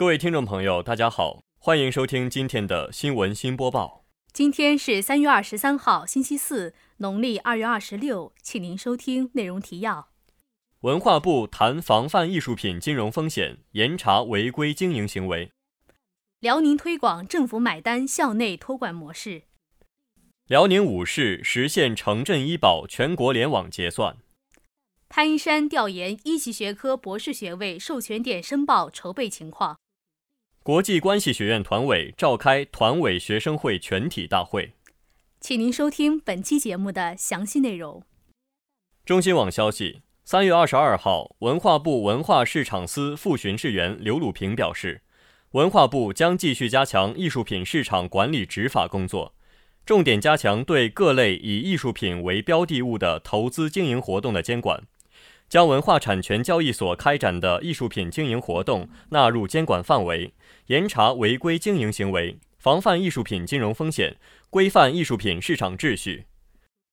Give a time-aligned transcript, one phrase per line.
[0.00, 4.06] 各位听众朋友，大家好，欢迎收听今天的新闻新播报。
[4.32, 10.08] 今天是三月二十三号，星期四，农历二月二十六，请您收听内容提要。
[10.80, 15.50] 文化部谈防范艺术品金融风险，严查违规经营行为。
[16.38, 19.42] 辽宁推广政府买单校内托管模式。
[20.46, 24.16] 辽宁五市实现城镇医保全国联网结算。
[25.10, 29.78] 潘一山调研一级学科博士学位授权点申报筹备情况。
[30.62, 34.74] 国际关系学院团委召开团委学生会全体大会。
[35.40, 38.02] 请您收听本期节目的详细内容。
[39.06, 40.02] 中新网消息。
[40.22, 45.00] 三月二十二号，文化部文化市场司副巡视员刘鲁平表示，
[45.52, 49.34] 文化部将继续加强艺术品市场管理执法工作，
[49.86, 54.84] 重点加强对各类以艺术品为标的物的投资经营活动的监管，
[55.50, 60.32] 将文化产权交易所开展的艺术品经营活动纳入监管范围，
[60.66, 64.16] 严查违规经营行为，防范艺术品金融风险，
[64.48, 66.26] 规范艺术品市场秩序。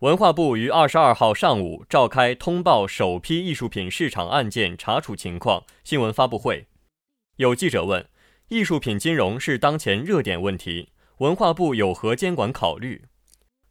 [0.00, 6.66] 文化部于二十二号上午召开通报首批艺术品市场案件查处情况新闻发布会。
[7.36, 8.06] 有记者问
[8.48, 13.04] ：“艺术品金融是当前热点问题，文化部有何监管考虑？”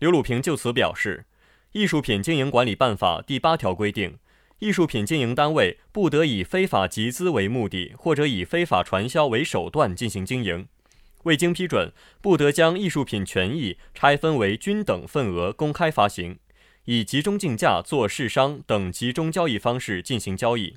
[0.00, 1.26] 刘鲁平就此表示
[1.72, 4.16] ：“艺术品经营管理办法第八条规定，
[4.60, 10.68] 艺术品经营单位不得以非法集资为目的，或者以非法传销为手段进行经营。”
[11.24, 16.38] 未经批准，不得将艺术品权益拆分为均等份额公开发行，
[16.84, 20.76] 以集中竞价、做市商等集中交易方式进行交易。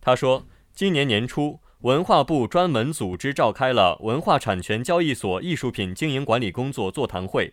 [0.00, 7.52] 他说，今年年初，文化部专门组织召开了文化产权交易所艺术品经营管理工作座谈会，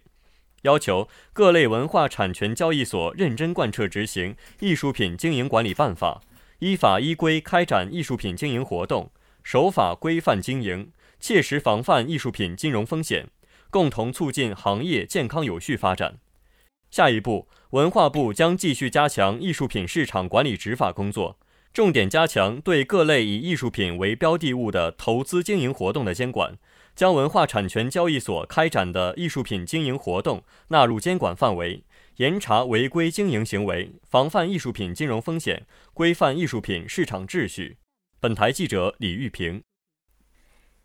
[0.64, 6.22] 要求各类文化产权交易所认真贯彻执行艺术品经营管理办法，
[6.60, 9.12] 依法依规开展艺术品经营活动，
[9.44, 10.92] 守法规范经营。
[11.20, 13.28] 切实防范艺术品金融风险，
[13.72, 16.20] 共同促进行业健康有序发展。
[16.92, 21.40] 下一步，文化部将继续加强艺术品市场管理执法工作，
[21.74, 26.56] 重点加强对各类以艺术品为标的物的投资经营活动的监管，
[26.98, 31.84] 将文化产权交易所开展的艺术品经营活动纳入监管范围，
[32.16, 37.78] 严查违规经营行为，防范艺术品金融风险，规范艺术品市场秩序。
[38.20, 39.62] 本台记者李玉平。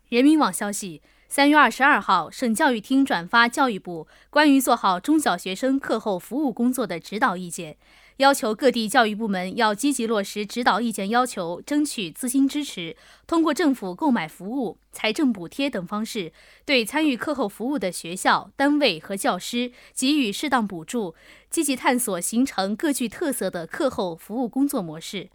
[0.09, 7.77] 人民网消息，三月二十二号，省教育厅转发教育部关于做好中小学生课后服务工作的指导意见，
[8.17, 16.31] 要求各地教育部门要积极落实指导意见要求，争取资金支持，通过政府购买服务、财政补贴等方式，
[16.63, 21.15] 对参与课后服务的学校、单位和教师给予适当补助，
[21.49, 25.29] 积极探索形成各具特色的课后服务工作模式。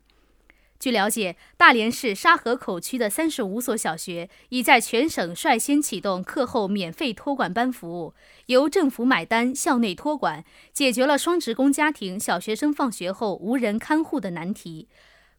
[0.79, 8.15] 据了解，大连市沙河口区的三十五所小学已在全省率先启动课后免费托管班服务，
[8.47, 14.89] 由政府买单校内托管，解决了双职工家庭小学生放学后无人看护的难题。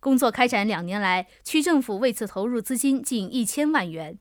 [0.02, 4.20] 工作开展两年来，区政府为此投入资金近一千万元。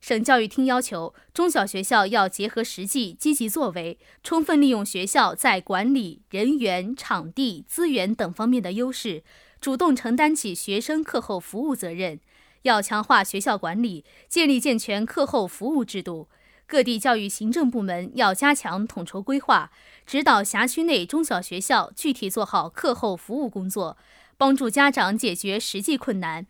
[0.00, 9.24] 省教育厅要求，中小学校要结合实际，积极作为，充分利用学校在管理、人员、场地、资源等方面的优势。
[9.60, 12.20] 主动承担起学生课后服务责任，
[12.62, 16.28] 要强化学校管理，建立健全课后服务制度。
[16.66, 19.70] 各地教育行政部门要加强统筹规划，
[20.06, 23.96] 指导辖区内中小学校具体做好课后服务工作，
[24.36, 26.46] 帮助家长解决实际困难。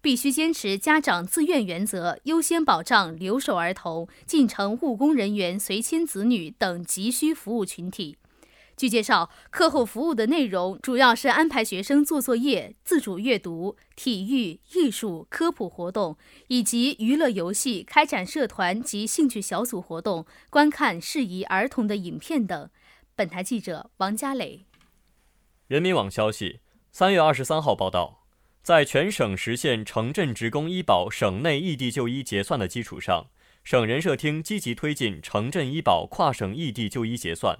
[0.00, 8.16] 必须坚持家长自愿原则，优先保障留守儿童、进城务工人员随迁子女等急需服务群体。
[8.76, 22.68] 据介绍，课后服务的内容主要是安排学生做作业、自主阅读、体育、艺术、科普活动，以及娱乐游戏、开展社团及兴趣小组活动、观看适宜儿童的影片等。
[23.14, 24.66] 本台记者王佳磊。
[25.68, 26.60] 人民网消息，
[26.92, 28.26] 三月二十三号报道，
[28.62, 33.28] 在全省实现城镇职工医保省内异地就医结算的基础上，
[33.64, 37.58] 省人社厅积极推进城镇医保跨省异地就医结算。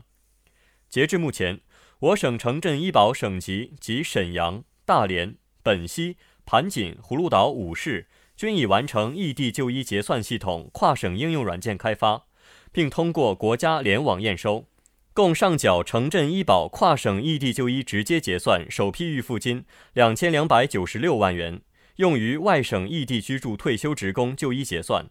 [0.96, 1.60] 截至目前，
[1.98, 6.16] 我省城镇医保省级及沈阳、大连、本溪、
[6.46, 12.24] 盘锦、葫芦岛五市均已完成异地就医结算系统跨省应用软件开发，
[12.72, 14.68] 并通过国家联网验收，
[15.12, 21.60] 共上缴城镇医保跨省异地就医直接结算首批预付金两千两百九十六万元，
[21.96, 25.10] 用于外省异地居住退休职工就医结算。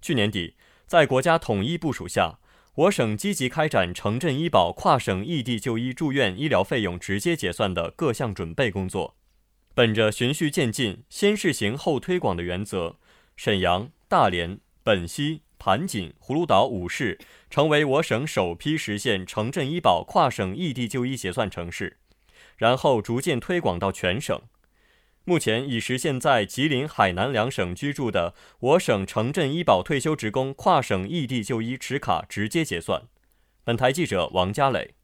[0.00, 0.54] 去年底，
[0.86, 2.38] 在国家统一部署下。
[2.76, 9.14] 我省积极开展城镇医保跨省异地就医住院医疗费用直接结算的各项准备工作，
[9.74, 12.96] 本着循序渐进、先试行后推广的原则，
[13.36, 17.16] 沈阳、大连、本溪、盘锦、葫芦岛五市
[17.48, 21.98] 成为我省首批实现城镇医保跨省异地就医结算城市，
[22.56, 24.42] 然后逐渐推广到全省。
[25.26, 33.04] 目前已实现，在吉林、海南两省居住的我省城镇医保退休职工跨省异地就医持卡直接结算。
[33.64, 34.94] 本台记者王佳磊。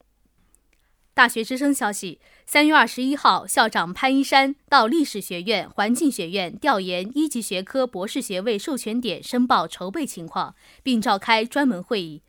[1.14, 12.23] 大学之声消息：三月二十一号，校长潘一山到历史学院、环境学院调研一级学科博士学位授权点申报筹备情况，并召开专门会议。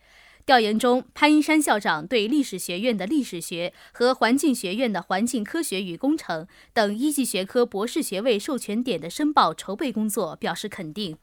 [0.45, 11.17] 调研中，潘一山校长对历史学院的历史学和环境学院的环境科学与工程等一级学科博士学位授权点的申报筹备工作表示肯定。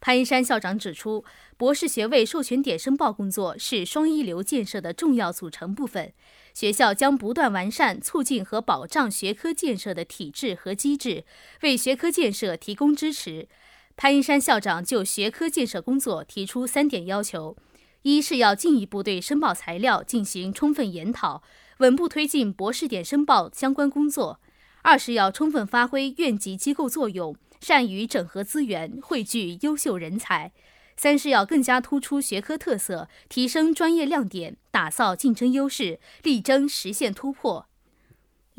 [0.00, 1.24] 潘一山校长指出，
[1.58, 6.12] 博士学位授权点申报工作是双一流建设的重要组成部分，
[6.54, 11.24] 学校将不断完善、促进和保障学科建设的体制和机制，
[11.62, 13.46] 为学科建设提供支持。
[13.96, 17.54] 潘一山校长就学科建设工作提出三点要求。
[18.02, 21.42] 一是要进一步对申报材料进行充分研讨，
[21.78, 24.40] 稳步推进博士点申报相关工作；
[24.82, 30.52] 二是要充分发挥院级机构作用，善于整合资源，汇聚优秀人才；
[30.96, 37.69] 三是要更加突出学科特色，提升专业亮点，打造竞争优势，力争实现突破。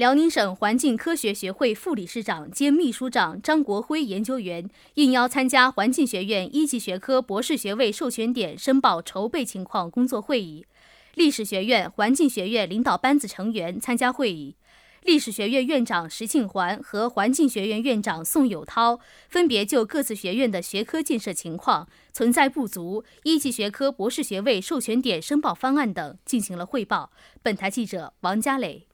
[0.02, 10.66] 辽宁省环境科学学会副理事长兼秘书长张国辉研究员应邀参加环境学院一级学科博士学位授权点申报筹备情况工作会议。
[11.14, 14.56] 历史学院、环境学院领导班子成员参加会议。
[15.04, 19.00] 历史学院院长石庆环和环境学院院长宋友涛
[19.30, 27.12] 分别就各自学院的学科建设情况、存在不足、一级学科博士学位授权点申报方案等进行了汇报。
[27.44, 28.91] 本台记者王佳磊。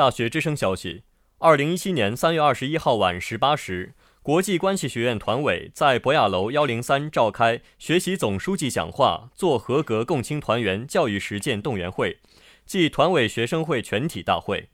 [0.00, 1.02] 大学之声消息：
[1.40, 3.92] 二零一七年三月二十一号晚十八时，
[4.22, 12.18] 国际关系学院团委在博雅楼幺零三召开学习总书记讲话做合格共青团员教育实践动员会
[12.64, 14.70] 暨团委学生会全体大会。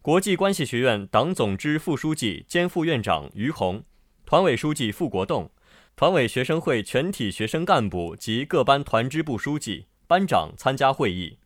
[0.00, 3.84] 国际关系学院党总支副书记兼副院长于红，
[4.24, 5.50] 团委书记傅国栋，
[5.94, 11.36] 团委学生会全体学生干部及各班团支部书记、班长参加会议。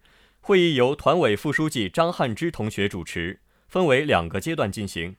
[0.44, 5.14] 会议由团委副书记张汉之同学主持，分为两个阶段进行。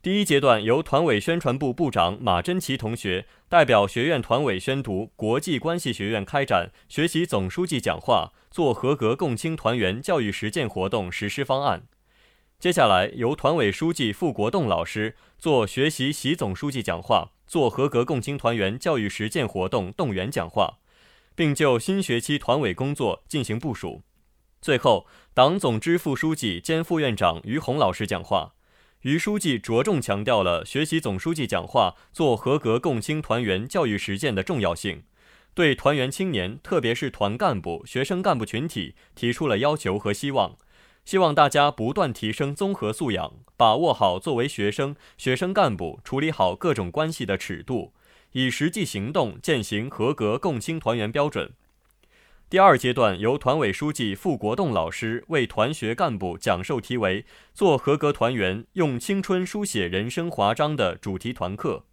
[0.00, 11.82] 第一阶段由团委宣传部部长马珍奇同学代表学院团委宣读国际关系学院开展学习总书记讲话做合格共青团员教育实践活动实施方案。
[12.58, 20.78] 接下来由团委书记傅国栋老师做学习习总书记讲话做合格共青团员教育实践活动动员讲话。
[21.40, 24.02] 并就新学期团委工作进行部署。
[24.60, 28.52] 最后，党总支副书记兼副院长于红老师讲话。
[29.00, 35.04] 于书记着重强调了学习总书记讲话做合格共青团员教育实践的重要性，
[35.54, 40.58] 对团员青年，特别是团干部、学生干部群体提出了要求和希望，
[41.06, 47.94] 希望大家不断提升综合素养，把握好作为学生、学生干部处理好各种关系的尺度。
[48.32, 51.52] 以实际行动践行合格共青团员标准。
[52.48, 61.84] 第二阶段由团委书记傅国栋老师为团学干部讲授题为“做合格团员，用青春书写人生华章”的主题团课。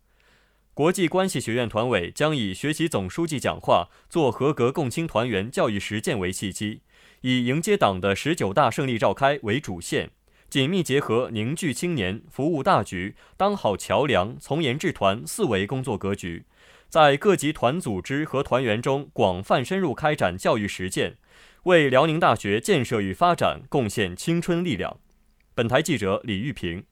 [0.74, 6.82] 国际关系学院团委将以学习总书记讲话做合格共青团员教育实践为契机，
[7.22, 10.12] 以迎接党的十九大胜利召开为主线。
[10.58, 16.46] 紧密结合凝聚青年、服务大局、当好桥梁、从严治团四维工作格局，
[16.90, 21.18] 在各级团组织和团员中广泛深入开展教育实践，
[21.66, 24.98] 为辽宁大学建设与发展贡献青春力量。
[25.54, 26.84] 本台记者李玉平。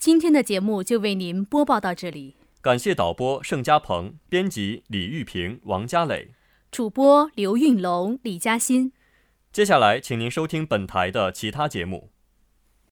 [0.00, 6.30] 今天的节目就为您播报到这里，感谢导播盛家鹏，编辑李玉平、王佳磊，
[6.72, 8.90] 主播刘运龙、李嘉欣。
[9.50, 12.10] 接下来，请您收听本台的其他节目。